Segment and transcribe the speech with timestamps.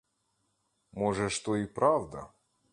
[0.91, 2.29] Може ж, то і правда?